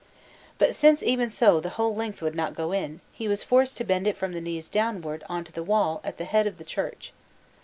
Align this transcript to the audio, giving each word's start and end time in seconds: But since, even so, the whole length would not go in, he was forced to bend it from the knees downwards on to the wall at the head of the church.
But 0.57 0.73
since, 0.73 1.03
even 1.03 1.29
so, 1.29 1.59
the 1.59 1.69
whole 1.77 1.93
length 1.93 2.23
would 2.23 2.33
not 2.33 2.55
go 2.55 2.71
in, 2.71 3.01
he 3.13 3.27
was 3.27 3.43
forced 3.43 3.77
to 3.77 3.83
bend 3.83 4.07
it 4.07 4.17
from 4.17 4.33
the 4.33 4.41
knees 4.41 4.67
downwards 4.67 5.23
on 5.29 5.43
to 5.43 5.51
the 5.51 5.61
wall 5.61 6.01
at 6.03 6.17
the 6.17 6.25
head 6.25 6.47
of 6.47 6.57
the 6.57 6.63
church. 6.63 7.13